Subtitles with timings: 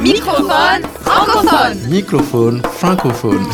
[0.00, 1.78] Microphone francophone.
[1.90, 3.46] Microphone francophone.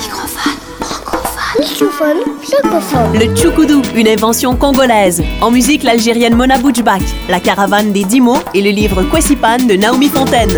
[1.58, 3.18] Microphone francophone.
[3.18, 5.24] Le Tchoukoudou, une invention congolaise.
[5.40, 9.74] En musique, l'algérienne Mona Boudjbak, la caravane des dix mots et le livre Kwesipan de
[9.74, 10.56] Naomi Fontaine.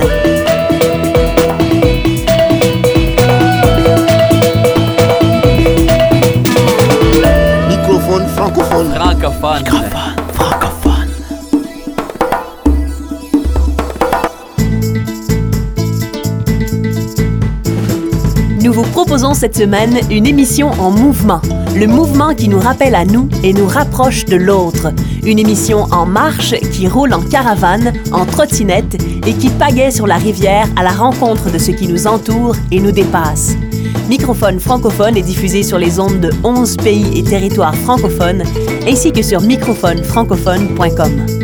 [7.67, 8.93] Microphone francophone.
[8.93, 9.65] Francophone.
[9.65, 9.88] Francophone.
[19.19, 21.41] Proposons cette semaine une émission en mouvement.
[21.75, 24.93] Le mouvement qui nous rappelle à nous et nous rapproche de l'autre.
[25.25, 28.97] Une émission en marche qui roule en caravane, en trottinette
[29.27, 32.79] et qui pagaie sur la rivière à la rencontre de ce qui nous entoure et
[32.79, 33.57] nous dépasse.
[34.09, 38.45] Microphone francophone est diffusé sur les ondes de 11 pays et territoires francophones
[38.87, 41.38] ainsi que sur microphonefrancophone.com.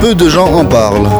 [0.00, 1.10] Peu de gens en parlent.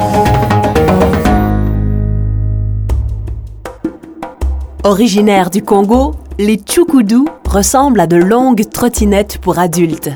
[4.85, 10.11] Originaires du Congo, les Tchoukoudous ressemblent à de longues trottinettes pour adultes.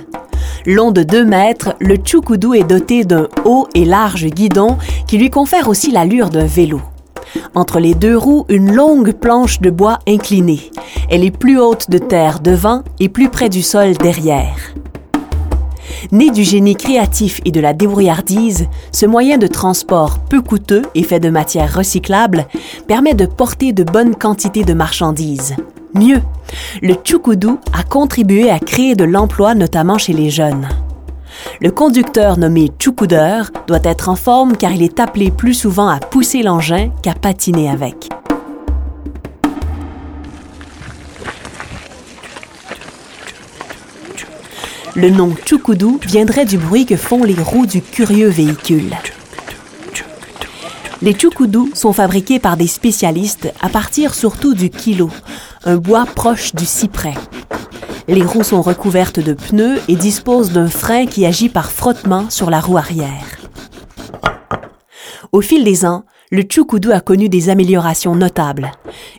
[0.65, 5.29] Long de 2 mètres, le Tchoukoudou est doté d'un haut et large guidon qui lui
[5.29, 6.81] confère aussi l'allure d'un vélo.
[7.55, 10.71] Entre les deux roues, une longue planche de bois inclinée.
[11.11, 14.57] Elle est plus haute de terre devant et plus près du sol derrière.
[16.13, 21.03] Né du génie créatif et de la débrouillardise, ce moyen de transport peu coûteux et
[21.03, 22.47] fait de matières recyclables
[22.87, 25.55] permet de porter de bonnes quantités de marchandises.
[25.95, 26.21] Mieux,
[26.83, 30.69] le Tchoukoudou a contribué à créer de l'emploi notamment chez les jeunes.
[31.61, 35.99] Le conducteur nommé Tchoukoudeur doit être en forme car il est appelé plus souvent à
[35.99, 38.09] pousser l'engin qu'à patiner avec.
[44.97, 48.97] Le nom Tchoukoudou viendrait du bruit que font les roues du curieux véhicule.
[51.03, 55.11] Les Tchoukoudous sont fabriqués par des spécialistes à partir surtout du kilo,
[55.65, 57.15] un bois proche du cyprès.
[58.07, 62.49] Les roues sont recouvertes de pneus et disposent d'un frein qui agit par frottement sur
[62.49, 63.39] la roue arrière.
[65.33, 66.05] Au fil des ans,
[66.35, 68.73] le Tchoukoudou a connu des améliorations notables.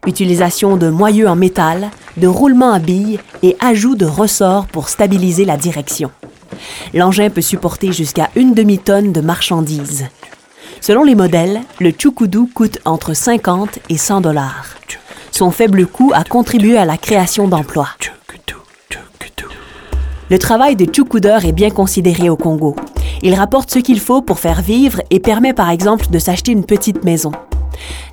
[0.05, 5.45] Utilisation de moyeux en métal, de roulement à billes et ajout de ressorts pour stabiliser
[5.45, 6.11] la direction.
[6.93, 10.07] L'engin peut supporter jusqu'à une demi-tonne de marchandises.
[10.81, 14.75] Selon les modèles, le Tchoukoudou coûte entre 50 et 100 dollars.
[15.31, 17.91] Son faible coût a contribué à la création d'emplois.
[20.29, 22.75] Le travail de Tchoukoudeur est bien considéré au Congo.
[23.21, 26.65] Il rapporte ce qu'il faut pour faire vivre et permet par exemple de s'acheter une
[26.65, 27.31] petite maison.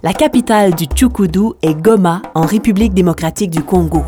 [0.03, 4.03] La capitale du Tchoukoudou est Goma, en République démocratique du Congo.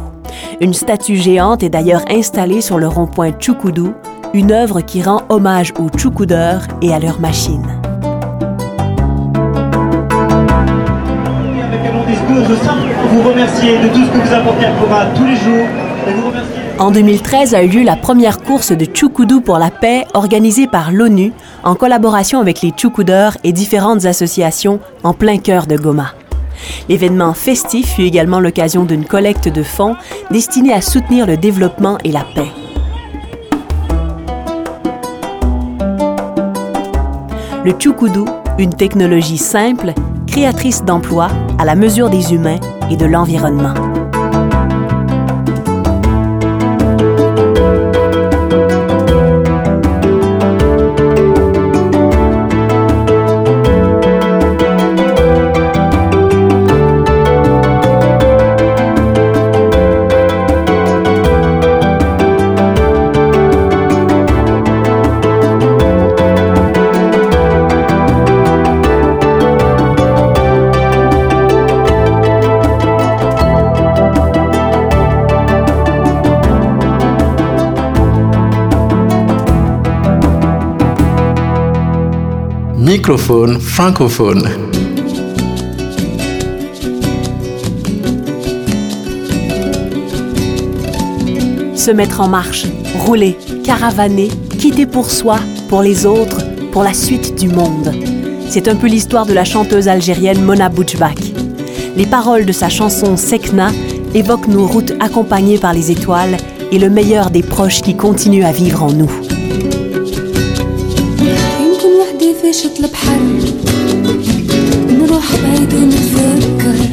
[0.61, 3.95] Une statue géante est d'ailleurs installée sur le rond-point Tchoukoudou,
[4.33, 7.67] une œuvre qui rend hommage aux Tchoukoudeurs et à leurs machines.
[16.79, 20.91] En 2013 a eu lieu la première course de Tchoukoudou pour la paix organisée par
[20.91, 26.15] l'ONU en collaboration avec les Tchoukoudeurs et différentes associations en plein cœur de Goma.
[26.89, 29.95] L'événement festif fut également l'occasion d'une collecte de fonds
[30.33, 32.51] destinée à soutenir le développement et la paix.
[37.65, 38.27] Le Tchoukoudou,
[38.59, 39.93] une technologie simple,
[40.27, 42.59] créatrice d'emplois à la mesure des humains
[42.91, 43.94] et de l'environnement.
[82.85, 84.43] Microphone francophone.
[91.75, 92.67] Se mettre en marche,
[92.99, 94.29] rouler, caravaner,
[94.59, 95.39] quitter pour soi,
[95.71, 96.43] pour les autres,
[96.73, 97.91] pour la suite du monde.
[98.51, 101.21] C'est un peu l'histoire de la chanteuse algérienne Mona Boudjbak.
[101.97, 103.71] Les paroles de sa chanson Sekna
[104.13, 106.37] évoquent nos routes accompagnées par les étoiles
[106.71, 109.11] et le meilleur des proches qui continuent à vivre en nous.
[112.45, 113.21] في شط البحر
[114.91, 116.84] نروح بعيد ونتفكر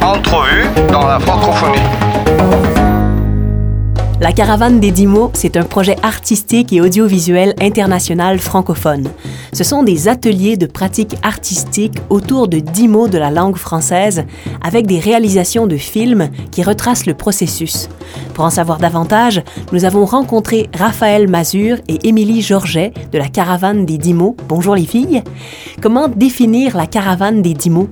[0.00, 1.78] Entrevue dans la francophonie.
[4.20, 9.08] La Caravane des Dix mots, c'est un projet artistique et audiovisuel international francophone.
[9.52, 14.24] Ce sont des ateliers de pratique artistique autour de dix mots de la langue française,
[14.62, 17.88] avec des réalisations de films qui retracent le processus.
[18.34, 19.42] Pour en savoir davantage,
[19.72, 24.36] nous avons rencontré Raphaël Mazur et Émilie Georget de la Caravane des Dix mots.
[24.48, 25.22] Bonjour les filles.
[25.80, 27.88] Comment définir la Caravane des Dix mots?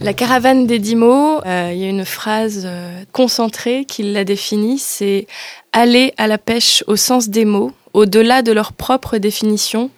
[0.00, 4.24] La caravane des dix mots, euh, il y a une phrase euh, concentrée qui la
[4.24, 5.26] définit, c'est
[5.72, 9.90] aller à la pêche au sens des mots, au-delà de leur propre définition,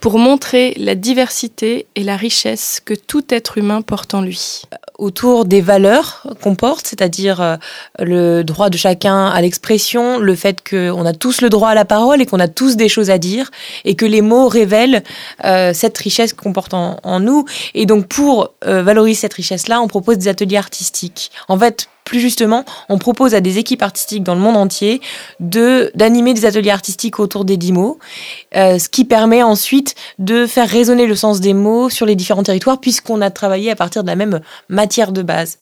[0.00, 4.62] pour montrer la diversité et la richesse que tout être humain porte en lui
[5.02, 7.56] autour des valeurs qu'on porte, c'est-à-dire euh,
[7.98, 11.84] le droit de chacun à l'expression, le fait qu'on a tous le droit à la
[11.84, 13.50] parole et qu'on a tous des choses à dire,
[13.84, 15.02] et que les mots révèlent
[15.44, 17.44] euh, cette richesse qu'on porte en, nous.
[17.74, 21.32] Et donc pour euh, valoriser cette richesse-là, on propose des ateliers artistiques.
[21.48, 25.00] En fait, plus justement, on propose à des équipes artistiques dans le monde entier
[25.40, 27.98] de d'animer des ateliers artistiques autour des dix mots,
[28.56, 32.42] euh, ce qui permet ensuite de faire résonner le sens des mots sur les différents
[32.42, 35.58] territoires puisqu'on a travaillé à partir de la même matière de base.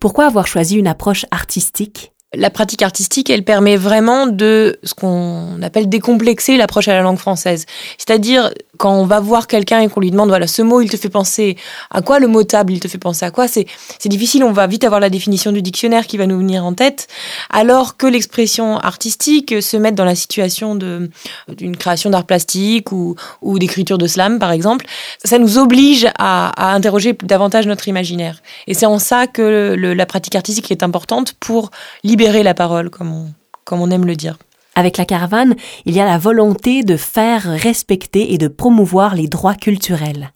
[0.00, 2.12] Pourquoi avoir choisi une approche artistique?
[2.34, 7.18] La pratique artistique, elle permet vraiment de ce qu'on appelle décomplexer l'approche à la langue
[7.18, 7.66] française.
[7.98, 10.96] C'est-à-dire, quand on va voir quelqu'un et qu'on lui demande, voilà, ce mot, il te
[10.96, 11.56] fait penser
[11.90, 13.66] à quoi le mot table, il te fait penser à quoi, c'est,
[14.06, 17.06] difficile, on va vite avoir la définition du dictionnaire qui va nous venir en tête,
[17.50, 23.58] alors que l'expression artistique se met dans la situation d'une création d'art plastique ou, ou
[23.58, 24.86] d'écriture de slam, par exemple,
[25.22, 28.40] ça nous oblige à, interroger davantage notre imaginaire.
[28.66, 31.70] Et c'est en ça que la pratique artistique est importante pour
[32.04, 33.32] libérer la parole, comme on,
[33.64, 34.38] comme on aime le dire.
[34.74, 39.28] Avec la caravane, il y a la volonté de faire respecter et de promouvoir les
[39.28, 40.32] droits culturels.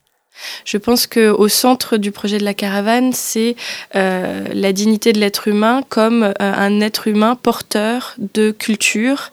[0.66, 3.56] Je pense que au centre du projet de la caravane, c'est
[3.94, 9.30] euh, la dignité de l'être humain comme euh, un être humain porteur de culture,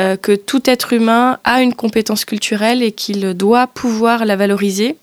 [0.00, 4.96] euh, que tout être humain a une compétence culturelle et qu'il doit pouvoir la valoriser.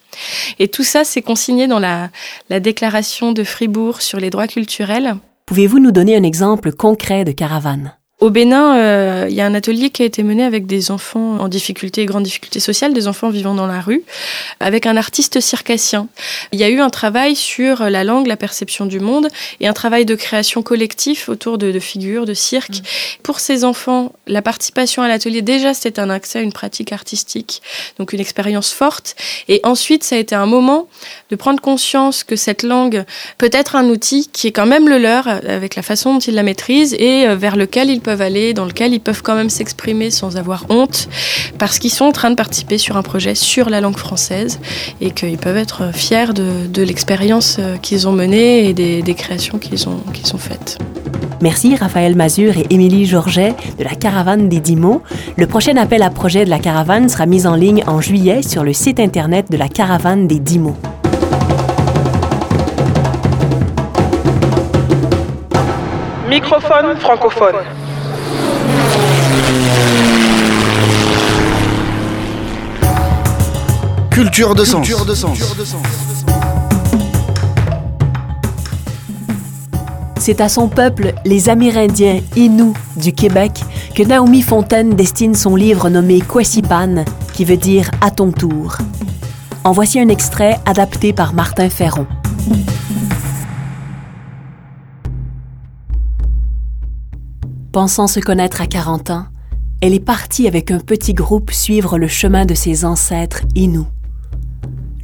[0.60, 2.10] Et tout ça, c'est consigné dans la,
[2.50, 5.16] la déclaration de Fribourg sur les droits culturels.
[5.48, 7.98] Pouvez-vous nous donner un exemple concret de caravane?
[8.20, 11.38] Au Bénin, euh, il y a un atelier qui a été mené avec des enfants
[11.40, 14.02] en difficulté et grande difficulté sociale, des enfants vivant dans la rue,
[14.60, 16.08] avec un artiste circassien.
[16.52, 19.28] Il y a eu un travail sur la langue, la perception du monde
[19.60, 22.80] et un travail de création collectif autour de, de figures, de cirque.
[22.80, 23.22] Mmh.
[23.22, 27.62] Pour ces enfants, la participation à l'atelier, déjà, c'était un accès à une pratique artistique,
[28.00, 29.16] donc une expérience forte.
[29.48, 30.88] Et ensuite, ça a été un moment
[31.30, 33.06] de prendre conscience que cette langue
[33.38, 36.34] peut être un outil qui est quand même le leur, avec la façon dont ils
[36.34, 39.50] la maîtrisent et euh, vers lequel ils peuvent aller, dans lequel ils peuvent quand même
[39.50, 41.10] s'exprimer sans avoir honte,
[41.58, 44.62] parce qu'ils sont en train de participer sur un projet sur la langue française
[45.02, 49.14] et qu'ils peuvent être fiers de, de l'expérience euh, qu'ils ont menée et des, des
[49.14, 50.78] créations qu'ils ont, qu'ils ont faites.
[51.42, 55.02] Merci Raphaël Mazur et Émilie Georget de la Caravane des Dix mots.
[55.36, 58.64] Le prochain appel à projet de la Caravane sera mis en ligne en juillet sur
[58.64, 60.78] le site internet de la Caravane des Dix mots.
[66.30, 67.87] Microphone francophone.
[74.18, 74.90] Culture de sens.
[80.20, 83.62] C'est à son peuple, les Amérindiens Inuits du Québec,
[83.94, 88.80] que Naomi Fontaine destine son livre nommé Kwesipan, qui veut dire à ton tour.
[89.64, 92.08] En voici un extrait adapté par Martin Ferron.
[97.72, 99.26] Pensant se connaître à 40 ans,
[99.80, 103.86] elle est partie avec un petit groupe suivre le chemin de ses ancêtres Inuits.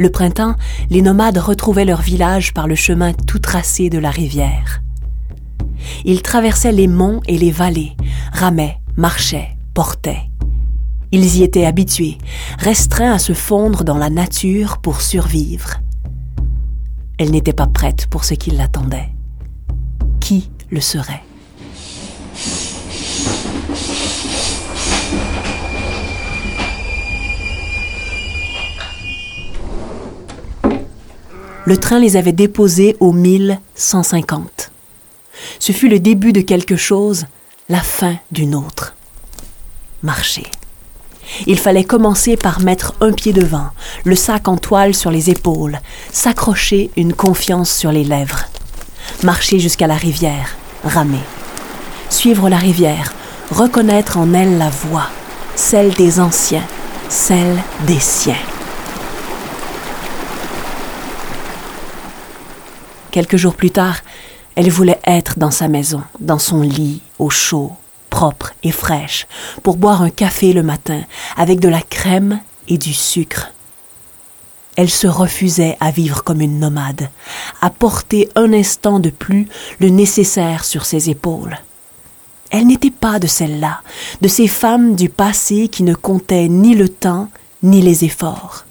[0.03, 0.55] Le printemps,
[0.89, 4.81] les nomades retrouvaient leur village par le chemin tout tracé de la rivière.
[6.03, 7.93] Ils traversaient les monts et les vallées,
[8.33, 10.29] ramaient, marchaient, portaient.
[11.13, 12.17] Ils y étaient habitués,
[12.59, 15.79] restreints à se fondre dans la nature pour survivre.
[17.17, 19.13] Elle n'était pas prête pour ce qui l'attendait.
[20.19, 21.23] Qui le serait?
[31.65, 34.71] Le train les avait déposés au 1150.
[35.59, 37.25] Ce fut le début de quelque chose,
[37.69, 38.95] la fin d'une autre.
[40.01, 40.45] Marcher.
[41.47, 43.67] Il fallait commencer par mettre un pied devant,
[44.03, 45.79] le sac en toile sur les épaules,
[46.11, 48.45] s'accrocher une confiance sur les lèvres.
[49.23, 51.23] Marcher jusqu'à la rivière, ramer.
[52.09, 53.13] Suivre la rivière,
[53.51, 55.07] reconnaître en elle la voix,
[55.55, 56.65] celle des anciens,
[57.09, 58.35] celle des siens.
[63.13, 63.97] Quelques jours plus tard,
[64.55, 67.71] elle voulait être dans sa maison, dans son lit, au chaud,
[68.09, 69.27] propre et fraîche,
[69.61, 71.03] pour boire un café le matin,
[71.37, 73.51] avec de la crème et du sucre.
[74.77, 77.11] Elle se refusait à vivre comme une nomade,
[77.61, 79.47] à porter un instant de plus
[79.79, 81.59] le nécessaire sur ses épaules.
[82.49, 83.81] Elle n'était pas de celles-là,
[84.21, 87.29] de ces femmes du passé qui ne comptaient ni le temps
[87.61, 88.65] ni les efforts,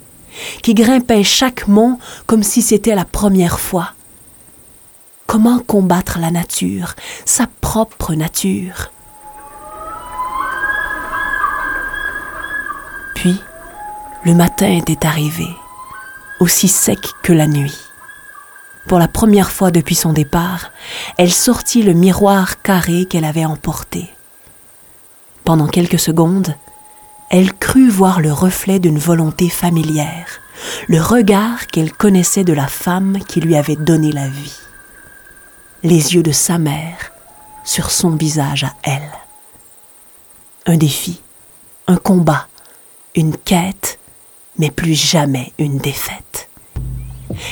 [0.64, 3.92] qui grimpaient chaque mont comme si c'était la première fois.
[5.32, 8.90] Comment combattre la nature, sa propre nature?
[13.14, 13.40] Puis,
[14.26, 15.48] le matin était arrivé,
[16.38, 17.78] aussi sec que la nuit.
[18.86, 20.70] Pour la première fois depuis son départ,
[21.16, 24.10] elle sortit le miroir carré qu'elle avait emporté.
[25.44, 26.54] Pendant quelques secondes,
[27.30, 30.26] elle crut voir le reflet d'une volonté familière,
[30.88, 34.58] le regard qu'elle connaissait de la femme qui lui avait donné la vie.
[35.84, 37.10] Les yeux de sa mère
[37.64, 39.10] sur son visage à elle.
[40.64, 41.20] Un défi,
[41.88, 42.46] un combat,
[43.16, 43.98] une quête,
[44.60, 46.48] mais plus jamais une défaite.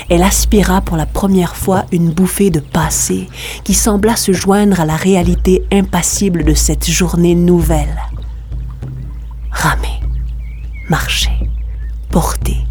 [0.09, 3.29] Elle aspira pour la première fois une bouffée de passé
[3.65, 8.01] qui sembla se joindre à la réalité impassible de cette journée nouvelle.
[9.51, 10.01] Ramer,
[10.89, 11.51] marcher,
[12.11, 12.65] porter,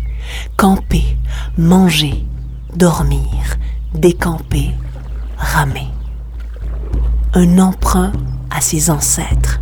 [0.55, 1.17] camper,
[1.57, 2.23] manger,
[2.77, 3.57] dormir,
[3.93, 4.71] décamper,
[5.39, 5.88] ramer.
[7.34, 8.12] Un emprunt
[8.51, 9.60] à ses ancêtres,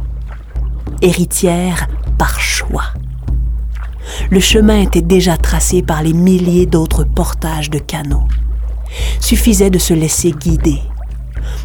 [1.02, 2.92] héritière par choix
[4.32, 8.28] le chemin était déjà tracé par les milliers d'autres portages de canaux.
[9.20, 10.82] Suffisait de se laisser guider,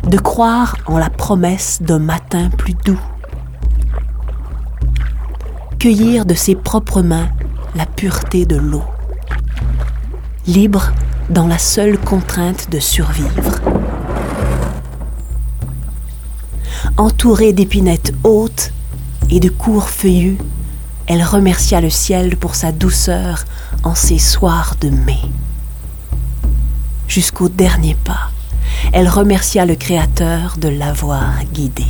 [0.08, 3.00] de croire en la promesse d'un matin plus doux.
[5.78, 7.28] Cueillir de ses propres mains
[7.74, 8.84] la pureté de l'eau.
[10.46, 10.92] Libre
[11.30, 13.71] dans la seule contrainte de survivre.
[16.98, 18.70] Entourée d'épinettes hautes
[19.30, 20.36] et de courts feuillus,
[21.06, 23.46] elle remercia le ciel pour sa douceur
[23.82, 25.18] en ces soirs de mai.
[27.08, 28.30] Jusqu'au dernier pas,
[28.92, 31.84] elle remercia le Créateur de l'avoir guidée.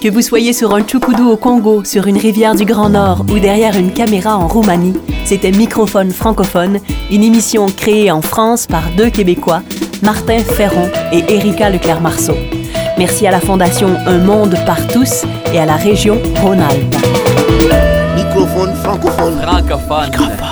[0.00, 3.38] Que vous soyez sur un tchoukoudou au Congo, sur une rivière du Grand Nord ou
[3.38, 4.94] derrière une caméra en Roumanie,
[5.26, 6.78] c'était Microphone francophone,
[7.10, 9.62] une émission créée en France par deux Québécois,
[10.02, 12.34] Martin Ferron et Erika Leclerc-Marceau.
[12.96, 16.96] Merci à la Fondation Un Monde par tous et à la région Rhône-Alpes.
[18.16, 19.38] Microphone francophone.
[19.38, 20.49] Francophone.